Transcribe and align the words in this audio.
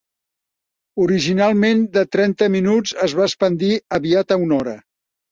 Originalment 1.01 1.83
de 1.97 2.03
trenta 2.15 2.47
minuts, 2.53 2.93
es 3.07 3.13
va 3.19 3.27
expandir 3.27 3.69
aviat 3.99 4.33
a 4.33 4.39
una 4.47 4.57
hora. 4.57 4.75